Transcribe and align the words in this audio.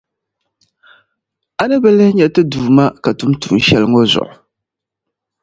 a 1.61 1.63
ni 1.67 1.77
bi 1.81 1.89
lihi 1.97 2.11
nya 2.15 2.27
Ti 2.33 2.41
Duuma 2.51 2.85
ka 3.03 3.09
tum 3.17 3.31
tuun’ 3.41 3.59
shɛli 3.65 3.87
ŋɔ 3.91 4.01
zuɣu. 4.11 4.35